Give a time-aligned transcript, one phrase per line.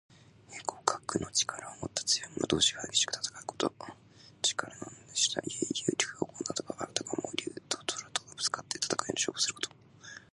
[0.65, 3.71] 互角の力をもった強い者同士が激しく戦うこと。
[4.41, 9.69] 力の伯仲した英雄・強豪などが、あたかも竜ととらとがぶつかって戦うように勝負すること。